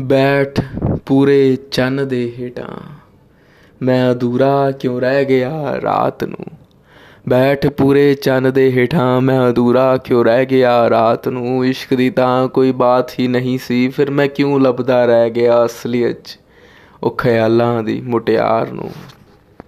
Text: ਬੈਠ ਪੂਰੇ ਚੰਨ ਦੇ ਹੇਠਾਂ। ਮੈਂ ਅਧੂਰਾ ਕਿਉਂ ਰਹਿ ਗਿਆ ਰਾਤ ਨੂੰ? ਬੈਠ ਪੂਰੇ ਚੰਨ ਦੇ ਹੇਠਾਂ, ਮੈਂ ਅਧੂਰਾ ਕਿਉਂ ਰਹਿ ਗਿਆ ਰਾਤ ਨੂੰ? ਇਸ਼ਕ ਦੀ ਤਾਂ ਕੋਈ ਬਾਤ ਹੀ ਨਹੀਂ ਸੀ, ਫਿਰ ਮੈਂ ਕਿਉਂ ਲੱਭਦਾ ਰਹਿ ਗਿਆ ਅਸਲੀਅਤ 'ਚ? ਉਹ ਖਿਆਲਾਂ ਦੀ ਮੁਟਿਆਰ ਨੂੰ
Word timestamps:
ਬੈਠ 0.00 0.60
ਪੂਰੇ 1.06 1.58
ਚੰਨ 1.70 2.08
ਦੇ 2.08 2.32
ਹੇਠਾਂ। 2.38 2.82
ਮੈਂ 3.82 4.10
ਅਧੂਰਾ 4.10 4.70
ਕਿਉਂ 4.70 5.00
ਰਹਿ 5.00 5.24
ਗਿਆ 5.24 5.80
ਰਾਤ 5.84 6.24
ਨੂੰ? 6.24 6.44
ਬੈਠ 7.28 7.66
ਪੂਰੇ 7.66 8.14
ਚੰਨ 8.14 8.52
ਦੇ 8.52 8.72
ਹੇਠਾਂ, 8.72 9.20
ਮੈਂ 9.20 9.50
ਅਧੂਰਾ 9.50 9.96
ਕਿਉਂ 9.96 10.24
ਰਹਿ 10.24 10.46
ਗਿਆ 10.46 10.90
ਰਾਤ 10.90 11.28
ਨੂੰ? 11.28 11.66
ਇਸ਼ਕ 11.66 11.94
ਦੀ 11.94 12.10
ਤਾਂ 12.10 12.48
ਕੋਈ 12.48 12.72
ਬਾਤ 12.72 13.10
ਹੀ 13.18 13.28
ਨਹੀਂ 13.28 13.58
ਸੀ, 13.58 13.88
ਫਿਰ 13.88 14.10
ਮੈਂ 14.10 14.28
ਕਿਉਂ 14.28 14.60
ਲੱਭਦਾ 14.60 15.04
ਰਹਿ 15.06 15.30
ਗਿਆ 15.30 15.64
ਅਸਲੀਅਤ 15.64 16.16
'ਚ? 16.24 16.38
ਉਹ 17.02 17.16
ਖਿਆਲਾਂ 17.16 17.82
ਦੀ 17.82 18.00
ਮੁਟਿਆਰ 18.00 18.72
ਨੂੰ 18.72 18.90